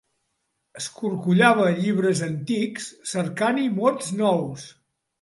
[0.79, 4.71] Escorcollava llibres antics cercant-hi mots nous.